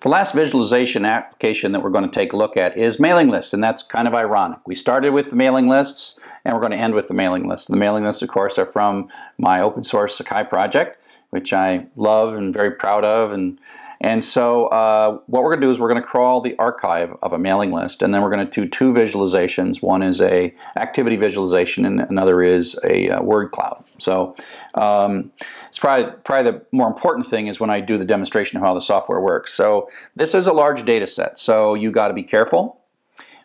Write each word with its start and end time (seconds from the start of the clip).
The 0.00 0.08
last 0.08 0.34
visualization 0.34 1.04
application 1.04 1.72
that 1.72 1.80
we're 1.80 1.90
going 1.90 2.08
to 2.08 2.10
take 2.10 2.32
a 2.32 2.36
look 2.36 2.56
at 2.56 2.74
is 2.74 2.98
mailing 2.98 3.28
lists, 3.28 3.52
and 3.52 3.62
that's 3.62 3.82
kind 3.82 4.08
of 4.08 4.14
ironic. 4.14 4.60
We 4.66 4.74
started 4.74 5.12
with 5.12 5.28
the 5.28 5.36
mailing 5.36 5.68
lists, 5.68 6.18
and 6.42 6.54
we're 6.54 6.60
going 6.60 6.72
to 6.72 6.78
end 6.78 6.94
with 6.94 7.08
the 7.08 7.12
mailing 7.12 7.46
lists. 7.46 7.66
The 7.66 7.76
mailing 7.76 8.04
lists, 8.04 8.22
of 8.22 8.30
course, 8.30 8.56
are 8.56 8.64
from 8.64 9.08
my 9.36 9.60
open 9.60 9.84
source 9.84 10.16
Sakai 10.16 10.44
project, 10.44 10.96
which 11.28 11.52
I 11.52 11.86
love 11.96 12.32
and 12.32 12.54
very 12.54 12.70
proud 12.70 13.04
of, 13.04 13.30
and 13.30 13.58
and 14.00 14.24
so 14.24 14.66
uh, 14.68 15.18
what 15.26 15.42
we're 15.42 15.50
going 15.50 15.60
to 15.60 15.66
do 15.66 15.70
is 15.70 15.78
we're 15.78 15.88
going 15.88 16.00
to 16.00 16.06
crawl 16.06 16.40
the 16.40 16.56
archive 16.58 17.14
of 17.20 17.34
a 17.34 17.38
mailing 17.38 17.70
list, 17.70 18.02
and 18.02 18.14
then 18.14 18.22
we're 18.22 18.30
going 18.30 18.46
to 18.46 18.50
do 18.50 18.66
two 18.66 18.94
visualizations. 18.94 19.82
One 19.82 20.02
is 20.02 20.22
a 20.22 20.54
activity 20.76 21.16
visualization, 21.16 21.84
and 21.84 22.00
another 22.00 22.42
is 22.42 22.78
a 22.82 23.10
uh, 23.10 23.22
word 23.22 23.50
cloud. 23.50 23.84
So 23.98 24.34
um, 24.74 25.32
it's 25.68 25.78
probably 25.78 26.12
probably 26.24 26.50
the 26.50 26.64
more 26.72 26.88
important 26.88 27.26
thing 27.26 27.46
is 27.46 27.60
when 27.60 27.68
I 27.68 27.80
do 27.80 27.98
the 27.98 28.06
demonstration 28.06 28.56
of 28.56 28.62
how 28.62 28.72
the 28.72 28.80
software 28.80 29.20
works. 29.20 29.52
So 29.52 29.90
this 30.16 30.34
is 30.34 30.46
a 30.46 30.52
large 30.52 30.86
data 30.86 31.06
set, 31.06 31.38
so 31.38 31.74
you 31.74 31.90
got 31.90 32.08
to 32.08 32.14
be 32.14 32.22
careful. 32.22 32.80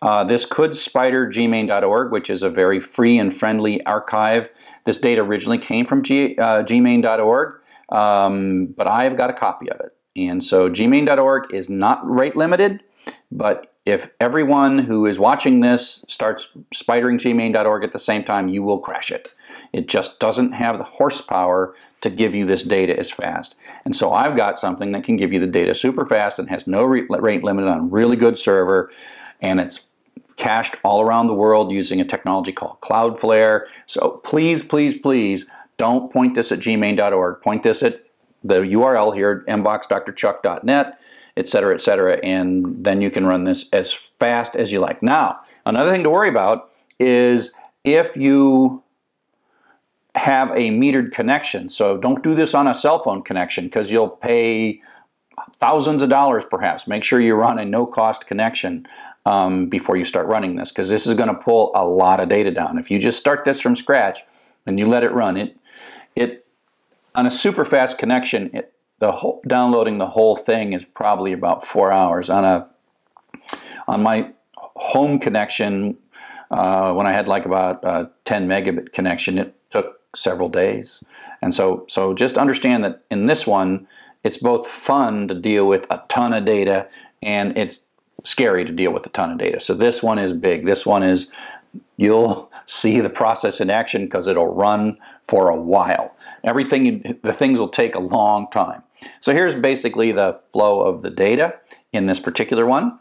Uh, 0.00 0.24
this 0.24 0.46
could 0.46 0.76
spider 0.76 1.26
gmane.org, 1.26 2.12
which 2.12 2.30
is 2.30 2.42
a 2.42 2.48
very 2.48 2.80
free 2.80 3.18
and 3.18 3.34
friendly 3.34 3.84
archive. 3.84 4.48
This 4.84 4.96
data 4.96 5.20
originally 5.20 5.58
came 5.58 5.84
from 5.84 6.02
G, 6.02 6.36
uh, 6.38 6.62
gmane.org, 6.62 7.60
um, 7.90 8.66
but 8.76 8.86
I've 8.86 9.16
got 9.16 9.28
a 9.28 9.34
copy 9.34 9.68
of 9.70 9.80
it. 9.80 9.97
And 10.26 10.42
so 10.42 10.68
gmane.org 10.68 11.52
is 11.52 11.68
not 11.68 12.08
rate 12.08 12.34
limited, 12.34 12.82
but 13.30 13.72
if 13.86 14.10
everyone 14.20 14.78
who 14.78 15.06
is 15.06 15.18
watching 15.18 15.60
this 15.60 16.04
starts 16.08 16.48
spidering 16.74 17.18
gmane.org 17.18 17.84
at 17.84 17.92
the 17.92 17.98
same 17.98 18.24
time, 18.24 18.48
you 18.48 18.62
will 18.62 18.80
crash 18.80 19.10
it. 19.10 19.30
It 19.72 19.88
just 19.88 20.18
doesn't 20.20 20.52
have 20.52 20.78
the 20.78 20.84
horsepower 20.84 21.74
to 22.00 22.10
give 22.10 22.34
you 22.34 22.44
this 22.44 22.62
data 22.62 22.98
as 22.98 23.10
fast. 23.10 23.56
And 23.84 23.94
so 23.96 24.12
I've 24.12 24.36
got 24.36 24.58
something 24.58 24.92
that 24.92 25.04
can 25.04 25.16
give 25.16 25.32
you 25.32 25.40
the 25.40 25.46
data 25.46 25.74
super 25.74 26.04
fast 26.04 26.38
and 26.38 26.48
has 26.50 26.66
no 26.66 26.84
rate 26.84 27.08
limit 27.10 27.64
on 27.66 27.90
really 27.90 28.16
good 28.16 28.36
server, 28.38 28.90
and 29.40 29.60
it's 29.60 29.80
cached 30.36 30.76
all 30.84 31.00
around 31.00 31.26
the 31.26 31.34
world 31.34 31.72
using 31.72 32.00
a 32.00 32.04
technology 32.04 32.52
called 32.52 32.80
Cloudflare. 32.80 33.66
So 33.86 34.20
please, 34.22 34.62
please, 34.62 34.96
please 34.96 35.46
don't 35.78 36.12
point 36.12 36.34
this 36.34 36.52
at 36.52 36.60
gmane.org. 36.60 37.42
Point 37.42 37.62
this 37.62 37.82
at 37.82 38.02
the 38.44 38.60
URL 38.60 39.14
here, 39.14 39.44
mboxdrchuck.net, 39.48 41.00
et 41.36 41.48
cetera, 41.48 41.74
et 41.74 41.80
cetera, 41.80 42.18
and 42.22 42.84
then 42.84 43.00
you 43.00 43.10
can 43.10 43.26
run 43.26 43.44
this 43.44 43.68
as 43.72 43.92
fast 43.92 44.56
as 44.56 44.72
you 44.72 44.80
like. 44.80 45.02
Now, 45.02 45.40
another 45.66 45.90
thing 45.90 46.02
to 46.02 46.10
worry 46.10 46.28
about 46.28 46.70
is 46.98 47.52
if 47.84 48.16
you 48.16 48.82
have 50.18 50.50
a 50.50 50.70
metered 50.70 51.12
connection. 51.12 51.68
So 51.68 51.96
don't 51.96 52.22
do 52.22 52.34
this 52.34 52.54
on 52.54 52.66
a 52.66 52.74
cell 52.74 52.98
phone 52.98 53.22
connection 53.22 53.64
because 53.64 53.90
you'll 53.90 54.10
pay 54.10 54.82
thousands 55.56 56.02
of 56.02 56.10
dollars 56.10 56.44
perhaps. 56.44 56.86
Make 56.86 57.04
sure 57.04 57.20
you 57.20 57.34
run 57.34 57.58
a 57.58 57.64
no-cost 57.64 58.26
connection 58.26 58.86
um, 59.24 59.68
before 59.68 59.96
you 59.96 60.04
start 60.04 60.26
running 60.26 60.56
this 60.56 60.70
because 60.70 60.88
this 60.88 61.06
is 61.06 61.14
going 61.14 61.28
to 61.28 61.34
pull 61.34 61.70
a 61.74 61.84
lot 61.84 62.20
of 62.20 62.28
data 62.28 62.50
down. 62.50 62.78
If 62.78 62.90
you 62.90 62.98
just 62.98 63.18
start 63.18 63.44
this 63.44 63.60
from 63.60 63.76
scratch 63.76 64.20
and 64.66 64.78
you 64.78 64.86
let 64.86 65.04
it 65.04 65.12
run, 65.12 65.36
it 65.36 65.56
it 66.16 66.46
on 67.18 67.26
a 67.26 67.30
super 67.32 67.64
fast 67.64 67.98
connection, 67.98 68.48
it, 68.54 68.72
the 69.00 69.10
whole, 69.10 69.42
downloading 69.44 69.98
the 69.98 70.06
whole 70.06 70.36
thing 70.36 70.72
is 70.72 70.84
probably 70.84 71.32
about 71.32 71.64
four 71.64 71.90
hours. 71.90 72.30
On 72.30 72.44
a 72.44 72.68
on 73.88 74.04
my 74.04 74.30
home 74.76 75.18
connection, 75.18 75.96
uh, 76.52 76.92
when 76.92 77.08
I 77.08 77.12
had 77.12 77.26
like 77.26 77.44
about 77.44 77.82
a 77.82 78.10
10 78.24 78.46
megabit 78.46 78.92
connection, 78.92 79.36
it 79.36 79.56
took 79.70 80.00
several 80.14 80.48
days. 80.48 81.02
And 81.42 81.52
so, 81.52 81.86
so 81.88 82.14
just 82.14 82.38
understand 82.38 82.84
that 82.84 83.02
in 83.10 83.26
this 83.26 83.48
one, 83.48 83.88
it's 84.22 84.36
both 84.36 84.68
fun 84.68 85.26
to 85.26 85.34
deal 85.34 85.66
with 85.66 85.88
a 85.90 86.04
ton 86.08 86.32
of 86.32 86.44
data 86.44 86.86
and 87.20 87.56
it's 87.58 87.86
scary 88.24 88.64
to 88.64 88.72
deal 88.72 88.92
with 88.92 89.06
a 89.06 89.10
ton 89.10 89.32
of 89.32 89.38
data. 89.38 89.58
So 89.58 89.74
this 89.74 90.02
one 90.02 90.20
is 90.20 90.32
big. 90.32 90.66
This 90.66 90.86
one 90.86 91.02
is 91.02 91.32
you'll 91.96 92.50
see 92.66 93.00
the 93.00 93.10
process 93.10 93.60
in 93.60 93.70
action 93.70 94.04
because 94.04 94.26
it'll 94.26 94.54
run 94.54 94.98
for 95.24 95.48
a 95.48 95.56
while. 95.56 96.14
Everything, 96.44 97.18
the 97.22 97.32
things 97.32 97.58
will 97.58 97.68
take 97.68 97.94
a 97.94 98.00
long 98.00 98.48
time. 98.50 98.82
So 99.20 99.32
here's 99.32 99.54
basically 99.54 100.12
the 100.12 100.40
flow 100.52 100.80
of 100.80 101.02
the 101.02 101.10
data 101.10 101.54
in 101.92 102.06
this 102.06 102.20
particular 102.20 102.66
one. 102.66 102.98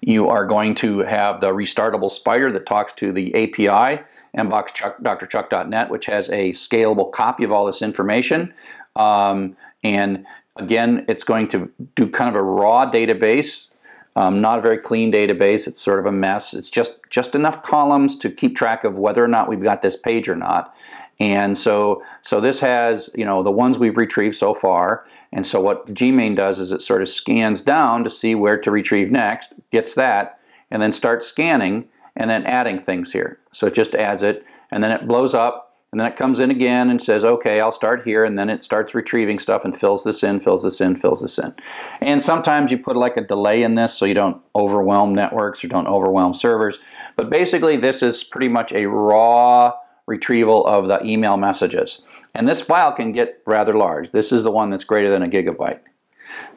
You 0.00 0.28
are 0.28 0.46
going 0.46 0.74
to 0.76 1.00
have 1.00 1.40
the 1.40 1.52
restartable 1.52 2.10
spider 2.10 2.50
that 2.52 2.66
talks 2.66 2.92
to 2.94 3.12
the 3.12 3.34
API, 3.34 4.02
mboxdrchuck.net, 4.36 5.90
which 5.90 6.06
has 6.06 6.28
a 6.30 6.50
scalable 6.52 7.12
copy 7.12 7.44
of 7.44 7.52
all 7.52 7.66
this 7.66 7.82
information. 7.82 8.52
Um, 8.96 9.56
and 9.84 10.26
again, 10.56 11.04
it's 11.08 11.24
going 11.24 11.48
to 11.48 11.70
do 11.94 12.08
kind 12.08 12.28
of 12.28 12.34
a 12.34 12.42
raw 12.42 12.90
database 12.90 13.69
um, 14.16 14.40
not 14.40 14.58
a 14.58 14.62
very 14.62 14.78
clean 14.78 15.12
database. 15.12 15.66
It's 15.66 15.80
sort 15.80 15.98
of 15.98 16.06
a 16.06 16.12
mess. 16.12 16.54
It's 16.54 16.70
just, 16.70 16.98
just 17.10 17.34
enough 17.34 17.62
columns 17.62 18.16
to 18.16 18.30
keep 18.30 18.56
track 18.56 18.84
of 18.84 18.98
whether 18.98 19.24
or 19.24 19.28
not 19.28 19.48
we've 19.48 19.62
got 19.62 19.82
this 19.82 19.96
page 19.96 20.28
or 20.28 20.36
not. 20.36 20.74
And 21.18 21.56
so, 21.56 22.02
so 22.22 22.40
this 22.40 22.60
has, 22.60 23.10
you 23.14 23.24
know, 23.26 23.42
the 23.42 23.50
ones 23.50 23.78
we've 23.78 23.98
retrieved 23.98 24.36
so 24.36 24.54
far. 24.54 25.04
And 25.32 25.46
so 25.46 25.60
what 25.60 25.86
Gmane 25.94 26.34
does 26.34 26.58
is 26.58 26.72
it 26.72 26.80
sort 26.80 27.02
of 27.02 27.08
scans 27.08 27.60
down 27.60 28.04
to 28.04 28.10
see 28.10 28.34
where 28.34 28.58
to 28.58 28.70
retrieve 28.70 29.10
next, 29.10 29.54
gets 29.70 29.94
that, 29.94 30.40
and 30.70 30.80
then 30.80 30.92
starts 30.92 31.26
scanning 31.26 31.88
and 32.16 32.30
then 32.30 32.46
adding 32.46 32.78
things 32.78 33.12
here. 33.12 33.38
So 33.52 33.66
it 33.66 33.74
just 33.74 33.94
adds 33.94 34.22
it, 34.22 34.44
and 34.70 34.82
then 34.82 34.90
it 34.90 35.06
blows 35.06 35.34
up, 35.34 35.69
and 35.92 36.00
then 36.00 36.06
it 36.06 36.16
comes 36.16 36.38
in 36.38 36.52
again 36.52 36.88
and 36.88 37.02
says, 37.02 37.24
okay, 37.24 37.60
I'll 37.60 37.72
start 37.72 38.04
here, 38.04 38.24
and 38.24 38.38
then 38.38 38.48
it 38.48 38.62
starts 38.62 38.94
retrieving 38.94 39.40
stuff 39.40 39.64
and 39.64 39.76
fills 39.76 40.04
this 40.04 40.22
in, 40.22 40.38
fills 40.38 40.62
this 40.62 40.80
in, 40.80 40.94
fills 40.94 41.20
this 41.20 41.36
in. 41.36 41.52
And 42.00 42.22
sometimes 42.22 42.70
you 42.70 42.78
put 42.78 42.96
like 42.96 43.16
a 43.16 43.22
delay 43.22 43.64
in 43.64 43.74
this 43.74 43.98
so 43.98 44.04
you 44.04 44.14
don't 44.14 44.40
overwhelm 44.54 45.12
networks 45.12 45.64
or 45.64 45.68
don't 45.68 45.88
overwhelm 45.88 46.32
servers. 46.32 46.78
But 47.16 47.28
basically 47.28 47.76
this 47.76 48.02
is 48.02 48.22
pretty 48.22 48.48
much 48.48 48.72
a 48.72 48.86
raw 48.86 49.72
retrieval 50.06 50.64
of 50.66 50.86
the 50.86 51.04
email 51.04 51.36
messages. 51.36 52.02
And 52.34 52.48
this 52.48 52.60
file 52.60 52.92
can 52.92 53.10
get 53.10 53.42
rather 53.44 53.74
large. 53.74 54.12
This 54.12 54.30
is 54.30 54.44
the 54.44 54.52
one 54.52 54.70
that's 54.70 54.84
greater 54.84 55.10
than 55.10 55.22
a 55.22 55.28
gigabyte. 55.28 55.80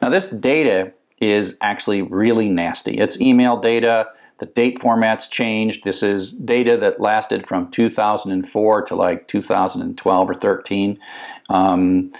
Now 0.00 0.10
this 0.10 0.26
data 0.26 0.92
is 1.20 1.56
actually 1.60 2.02
really 2.02 2.48
nasty. 2.48 2.98
It's 2.98 3.20
email 3.20 3.56
data, 3.56 4.08
the 4.38 4.46
date 4.46 4.80
format's 4.80 5.28
changed. 5.28 5.84
This 5.84 6.02
is 6.02 6.32
data 6.32 6.76
that 6.78 7.00
lasted 7.00 7.46
from 7.46 7.70
2004 7.70 8.82
to 8.82 8.94
like 8.94 9.28
2012 9.28 10.30
or 10.30 10.34
13. 10.34 10.98
Um, 11.48 12.12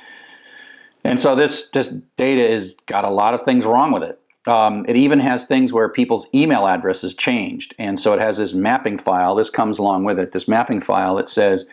and 1.03 1.21
so 1.21 1.35
this, 1.35 1.69
this 1.71 1.89
data 2.17 2.49
has 2.49 2.75
got 2.87 3.05
a 3.05 3.11
lot 3.11 3.35
of 3.35 3.43
things 3.43 3.67
wrong 3.67 3.93
with 3.93 4.03
it. 4.03 4.21
Um, 4.47 4.85
it 4.87 4.97
even 4.97 5.21
has 5.21 5.47
things 5.47 5.73
where 5.73 5.89
people's 5.89 6.27
email 6.35 6.67
addresses 6.67 7.15
changed. 7.15 7.75
And 7.79 7.99
so 7.99 8.13
it 8.13 8.21
has 8.21 8.39
this 8.39 8.53
mapping 8.53 8.99
file. 8.99 9.35
This 9.35 9.51
comes 9.51 9.79
along 9.79 10.05
with 10.05 10.19
it. 10.19 10.33
This 10.33 10.47
mapping 10.47 10.81
file 10.81 11.15
that 11.17 11.29
says, 11.29 11.69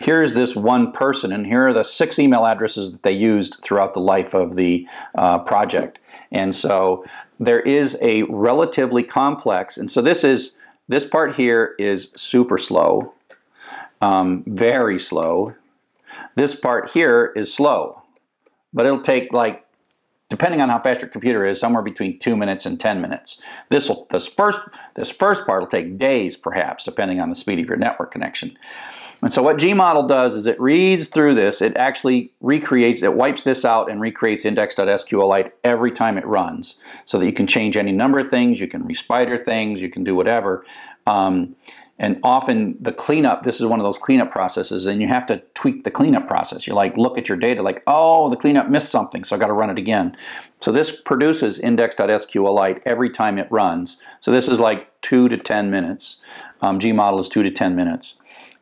here's 0.00 0.32
this 0.32 0.56
one 0.56 0.90
person, 0.92 1.30
and 1.30 1.46
here 1.46 1.68
are 1.68 1.72
the 1.74 1.84
six 1.84 2.18
email 2.18 2.46
addresses 2.46 2.92
that 2.92 3.02
they 3.02 3.12
used 3.12 3.58
throughout 3.62 3.92
the 3.92 4.00
life 4.00 4.34
of 4.34 4.56
the 4.56 4.88
uh, 5.14 5.38
project. 5.40 6.00
And 6.32 6.54
so 6.54 7.04
there 7.40 7.60
is 7.60 7.98
a 8.00 8.22
relatively 8.24 9.02
complex, 9.02 9.76
and 9.76 9.90
so 9.90 10.00
this 10.00 10.22
is 10.22 10.58
this 10.90 11.06
part 11.06 11.36
here 11.36 11.74
is 11.78 12.10
super 12.16 12.58
slow, 12.58 13.14
um, 14.00 14.42
very 14.46 14.98
slow. 14.98 15.54
This 16.34 16.54
part 16.54 16.90
here 16.90 17.32
is 17.36 17.54
slow, 17.54 18.02
but 18.72 18.86
it'll 18.86 19.00
take 19.00 19.32
like, 19.32 19.64
depending 20.28 20.60
on 20.60 20.68
how 20.68 20.80
fast 20.80 21.00
your 21.00 21.08
computer 21.08 21.44
is, 21.44 21.60
somewhere 21.60 21.82
between 21.82 22.18
two 22.18 22.36
minutes 22.36 22.66
and 22.66 22.80
10 22.80 23.00
minutes. 23.00 23.40
This 23.68 23.88
will, 23.88 24.08
this 24.10 24.26
first, 24.26 24.58
this 24.96 25.10
first 25.10 25.46
part 25.46 25.62
will 25.62 25.68
take 25.68 25.96
days 25.96 26.36
perhaps, 26.36 26.84
depending 26.84 27.20
on 27.20 27.30
the 27.30 27.36
speed 27.36 27.60
of 27.60 27.68
your 27.68 27.76
network 27.76 28.10
connection. 28.10 28.58
And 29.22 29.32
so 29.32 29.42
what 29.42 29.58
Gmodel 29.58 30.08
does 30.08 30.34
is 30.34 30.46
it 30.46 30.58
reads 30.60 31.08
through 31.08 31.34
this, 31.34 31.60
it 31.60 31.76
actually 31.76 32.32
recreates, 32.40 33.02
it 33.02 33.14
wipes 33.14 33.42
this 33.42 33.64
out 33.64 33.90
and 33.90 34.00
recreates 34.00 34.44
index.sqlite 34.44 35.52
every 35.62 35.92
time 35.92 36.16
it 36.16 36.26
runs 36.26 36.78
so 37.04 37.18
that 37.18 37.26
you 37.26 37.32
can 37.32 37.46
change 37.46 37.76
any 37.76 37.92
number 37.92 38.18
of 38.18 38.30
things, 38.30 38.60
you 38.60 38.68
can 38.68 38.84
respider 38.84 39.42
things, 39.42 39.82
you 39.82 39.90
can 39.90 40.04
do 40.04 40.14
whatever. 40.14 40.64
Um, 41.06 41.56
and 42.00 42.18
often 42.22 42.78
the 42.80 42.92
cleanup, 42.92 43.44
this 43.44 43.60
is 43.60 43.66
one 43.66 43.78
of 43.78 43.84
those 43.84 43.98
cleanup 43.98 44.30
processes, 44.30 44.86
and 44.86 45.02
you 45.02 45.08
have 45.08 45.26
to 45.26 45.42
tweak 45.52 45.84
the 45.84 45.90
cleanup 45.90 46.26
process. 46.26 46.66
You 46.66 46.72
like 46.72 46.96
look 46.96 47.18
at 47.18 47.28
your 47.28 47.36
data 47.36 47.60
like, 47.62 47.82
oh, 47.86 48.30
the 48.30 48.36
cleanup 48.36 48.70
missed 48.70 48.88
something, 48.88 49.22
so 49.22 49.36
I 49.36 49.38
got 49.38 49.48
to 49.48 49.52
run 49.52 49.68
it 49.68 49.76
again. 49.76 50.16
So 50.60 50.72
this 50.72 50.98
produces 50.98 51.58
index.sqlite 51.58 52.80
every 52.86 53.10
time 53.10 53.36
it 53.36 53.48
runs. 53.52 53.98
So 54.20 54.32
this 54.32 54.48
is 54.48 54.58
like 54.58 54.88
two 55.02 55.28
to 55.28 55.36
10 55.36 55.70
minutes. 55.70 56.22
Um, 56.62 56.78
Gmodel 56.78 57.20
is 57.20 57.28
two 57.28 57.42
to 57.42 57.50
10 57.50 57.76
minutes. 57.76 58.14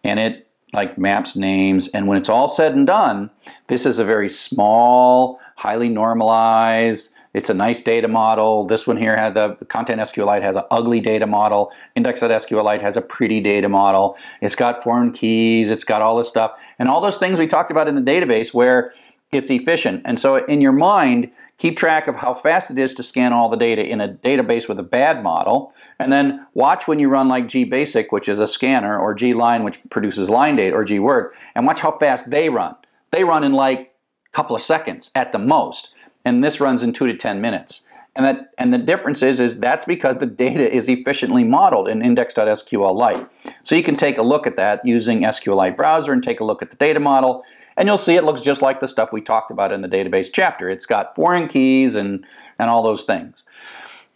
And 0.02 0.19
it 0.19 0.48
like 0.73 0.99
maps 0.99 1.35
names 1.35 1.88
and 1.88 2.06
when 2.06 2.19
it's 2.19 2.29
all 2.29 2.49
said 2.49 2.75
and 2.75 2.87
done 2.87 3.31
this 3.69 3.87
is 3.87 3.99
a 3.99 4.05
very 4.05 4.29
small 4.29 5.41
highly 5.56 5.88
normalized 5.88 7.11
it's 7.35 7.50
a 7.50 7.55
nice 7.55 7.81
data 7.81 8.09
model. 8.09 8.67
This 8.67 8.87
one 8.87 8.97
here 8.97 9.17
had 9.17 9.35
the 9.35 9.56
content 9.69 10.00
SQLite 10.00 10.43
has 10.43 10.56
an 10.56 10.65
ugly 10.70 11.00
data 11.00 11.26
model. 11.26 11.73
Index.sqlite 11.94 12.81
has 12.81 12.97
a 12.97 13.03
pretty 13.03 13.41
data 13.41 13.69
model. 13.69 14.17
It's 14.41 14.55
got 14.55 14.82
foreign 14.82 15.12
keys. 15.12 15.70
It's 15.70 15.85
got 15.85 16.03
all 16.03 16.17
this 16.17 16.29
stuff. 16.29 16.59
And 16.79 16.88
all 16.88 17.00
those 17.00 17.19
things 17.19 17.38
we 17.38 17.47
talked 17.47 17.71
about 17.71 17.87
in 17.87 17.94
the 17.94 18.03
database 18.03 18.55
where 18.55 18.93
it's 19.30 19.50
efficient. 19.50 20.02
And 20.04 20.19
so 20.19 20.36
in 20.46 20.60
your 20.60 20.72
mind, 20.72 21.30
keep 21.58 21.76
track 21.76 22.08
of 22.08 22.16
how 22.16 22.32
fast 22.32 22.70
it 22.70 22.78
is 22.78 22.94
to 22.94 23.02
scan 23.02 23.32
all 23.32 23.48
the 23.48 23.56
data 23.56 23.86
in 23.86 24.00
a 24.00 24.08
database 24.08 24.69
with 24.69 24.78
a 24.78 24.84
bad 24.84 25.22
model, 25.22 25.72
and 25.98 26.12
then 26.12 26.46
watch 26.54 26.88
when 26.88 26.98
you 26.98 27.08
run 27.08 27.28
like 27.28 27.44
GBasic, 27.44 28.06
which 28.10 28.28
is 28.28 28.38
a 28.38 28.48
scanner, 28.48 28.98
or 28.98 29.14
GLine, 29.14 29.64
which 29.64 29.80
produces 29.90 30.30
line 30.30 30.56
data, 30.56 30.75
or 30.75 30.84
GWord, 30.84 31.30
and 31.54 31.66
watch 31.66 31.80
how 31.80 31.90
fast 31.90 32.30
they 32.30 32.48
run. 32.48 32.75
They 33.10 33.25
run 33.25 33.44
in 33.44 33.52
like 33.52 33.80
a 33.80 34.30
couple 34.32 34.56
of 34.56 34.62
seconds 34.62 35.10
at 35.14 35.32
the 35.32 35.38
most, 35.38 35.94
and 36.25 36.42
this 36.42 36.60
runs 36.60 36.82
in 36.82 36.92
two 36.92 37.06
to 37.06 37.14
10 37.14 37.40
minutes. 37.40 37.82
And 38.16 38.25
that 38.25 38.50
and 38.58 38.72
the 38.72 38.78
difference 38.78 39.22
is 39.22 39.38
is 39.38 39.60
that's 39.60 39.84
because 39.84 40.19
the 40.19 40.26
data 40.26 40.69
is 40.69 40.88
efficiently 40.88 41.44
modeled 41.44 41.86
in 41.86 42.02
index.sqlite. 42.02 43.28
So 43.62 43.76
you 43.76 43.82
can 43.84 43.94
take 43.94 44.19
a 44.19 44.22
look 44.22 44.44
at 44.44 44.56
that 44.56 44.84
using 44.84 45.20
SQLite 45.20 45.76
browser 45.76 46.12
and 46.12 46.20
take 46.20 46.40
a 46.40 46.44
look 46.44 46.60
at 46.60 46.70
the 46.70 46.76
data 46.76 46.98
model 46.98 47.44
and 47.78 47.86
you'll 47.86 47.96
see 47.96 48.16
it 48.16 48.25
looks 48.25 48.40
just 48.40 48.60
like 48.60 48.80
the 48.80 48.88
stuff 48.88 49.12
we 49.12 49.20
talked 49.20 49.50
about 49.50 49.72
in 49.72 49.80
the 49.80 49.88
database 49.88 50.28
chapter. 50.32 50.69
It's 50.69 50.86
got 50.86 51.14
foreign 51.14 51.48
keys 51.48 51.94
and 51.94 52.26
and 52.58 52.69
all 52.69 52.82
those 52.82 53.04
things. 53.04 53.44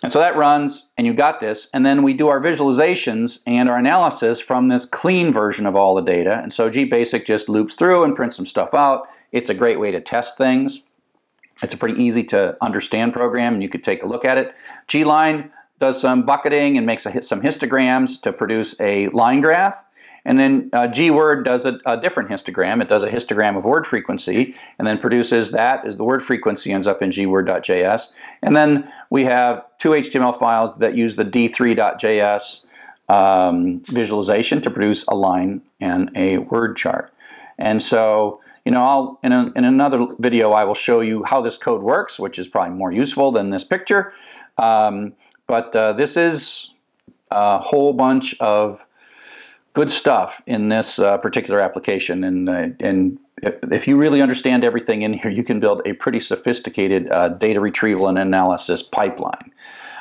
And 0.02 0.10
so 0.10 0.18
that 0.18 0.36
runs, 0.36 0.88
and 0.98 1.06
you 1.06 1.14
got 1.14 1.38
this, 1.38 1.68
and 1.72 1.86
then 1.86 2.02
we 2.02 2.12
do 2.12 2.26
our 2.26 2.40
visualizations 2.40 3.38
and 3.46 3.70
our 3.70 3.78
analysis 3.78 4.40
from 4.40 4.66
this 4.66 4.84
clean 4.84 5.32
version 5.32 5.64
of 5.64 5.76
all 5.76 5.94
the 5.94 6.02
data. 6.02 6.40
And 6.42 6.52
so 6.52 6.68
GBasic 6.68 7.24
just 7.24 7.48
loops 7.48 7.74
through 7.74 8.02
and 8.02 8.16
prints 8.16 8.34
some 8.34 8.46
stuff 8.46 8.74
out. 8.74 9.06
It's 9.30 9.48
a 9.48 9.54
great 9.54 9.78
way 9.78 9.92
to 9.92 10.00
test 10.00 10.36
things. 10.36 10.88
It's 11.62 11.72
a 11.72 11.76
pretty 11.76 12.02
easy 12.02 12.24
to 12.24 12.56
understand 12.60 13.12
program 13.12 13.54
and 13.54 13.62
you 13.62 13.68
could 13.68 13.84
take 13.84 14.02
a 14.02 14.06
look 14.06 14.24
at 14.24 14.38
it. 14.38 14.54
Gline 14.88 15.52
does 15.78 16.00
some 16.00 16.24
bucketing 16.24 16.76
and 16.76 16.84
makes 16.84 17.06
a, 17.06 17.22
some 17.22 17.40
histograms 17.40 18.20
to 18.22 18.32
produce 18.32 18.80
a 18.80 19.08
line 19.08 19.40
graph. 19.40 19.84
And 20.24 20.38
then 20.38 20.70
uh, 20.72 20.86
GWord 20.86 21.44
does 21.44 21.64
a, 21.64 21.80
a, 21.84 22.00
different 22.00 22.30
histogram. 22.30 22.80
It 22.80 22.88
does 22.88 23.02
a 23.02 23.10
histogram 23.10 23.56
of 23.56 23.64
word 23.64 23.86
frequency 23.86 24.54
and 24.78 24.86
then 24.86 24.98
produces 24.98 25.50
that 25.50 25.84
as 25.84 25.96
the 25.96 26.04
word 26.04 26.22
frequency 26.22 26.72
ends 26.72 26.86
up 26.86 27.02
in 27.02 27.10
gword.js. 27.10 28.12
And 28.40 28.56
then 28.56 28.92
we 29.10 29.24
have 29.24 29.64
two 29.78 29.90
HTML 29.90 30.38
files 30.38 30.76
that 30.78 30.94
use 30.94 31.16
the 31.16 31.24
d3.js 31.24 32.66
um, 33.08 33.80
visualization 33.80 34.60
to 34.62 34.70
produce 34.70 35.04
a 35.08 35.14
line 35.14 35.62
and 35.80 36.10
a 36.16 36.38
word 36.38 36.76
chart. 36.76 37.12
And 37.58 37.82
so 37.82 38.40
you 38.64 38.70
know, 38.70 38.84
I'll 38.84 39.20
in, 39.22 39.32
a, 39.32 39.52
in 39.56 39.64
another 39.64 40.06
video 40.18 40.52
I 40.52 40.64
will 40.64 40.74
show 40.74 41.00
you 41.00 41.24
how 41.24 41.40
this 41.40 41.58
code 41.58 41.82
works, 41.82 42.18
which 42.18 42.38
is 42.38 42.48
probably 42.48 42.76
more 42.76 42.92
useful 42.92 43.32
than 43.32 43.50
this 43.50 43.64
picture. 43.64 44.12
Um, 44.58 45.14
but 45.46 45.74
uh, 45.74 45.92
this 45.94 46.16
is 46.16 46.70
a 47.30 47.58
whole 47.58 47.92
bunch 47.92 48.38
of 48.40 48.86
good 49.72 49.90
stuff 49.90 50.42
in 50.46 50.68
this 50.68 50.98
uh, 50.98 51.18
particular 51.18 51.60
application, 51.60 52.24
and 52.24 52.48
uh, 52.48 52.68
and 52.80 53.18
if 53.42 53.88
you 53.88 53.96
really 53.96 54.20
understand 54.20 54.64
everything 54.64 55.02
in 55.02 55.14
here, 55.14 55.30
you 55.30 55.42
can 55.42 55.60
build 55.60 55.82
a 55.84 55.94
pretty 55.94 56.20
sophisticated 56.20 57.10
uh, 57.10 57.28
data 57.28 57.60
retrieval 57.60 58.08
and 58.08 58.18
analysis 58.18 58.82
pipeline. 58.82 59.52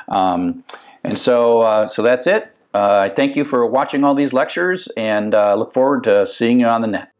Um, 0.08 0.64
and 1.02 1.18
so, 1.18 1.62
uh, 1.62 1.88
so 1.88 2.02
that's 2.02 2.26
it. 2.26 2.54
Uh, 2.74 2.98
I 2.98 3.08
thank 3.08 3.34
you 3.34 3.44
for 3.44 3.66
watching 3.66 4.04
all 4.04 4.14
these 4.14 4.32
lectures, 4.32 4.88
and 4.96 5.32
look 5.32 5.72
forward 5.72 6.04
to 6.04 6.26
seeing 6.26 6.60
you 6.60 6.66
on 6.66 6.82
the 6.82 6.88
net. 6.88 7.11